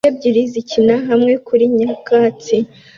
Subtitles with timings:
[0.03, 2.55] Imbwa ebyiri zikina hamwe kuri nyakatsi